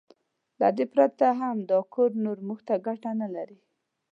[0.59, 3.59] له دې پرته هم دا کور نور موږ ته ګټه نه لري.